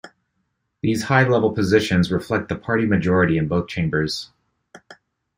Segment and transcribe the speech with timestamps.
[0.81, 4.31] These high level positions reflect the party majority in both chambers.